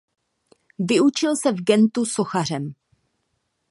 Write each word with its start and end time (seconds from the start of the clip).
Vyučil 0.79 1.35
se 1.35 1.51
v 1.51 1.61
Gentu 1.63 2.05
sochařem. 2.05 2.73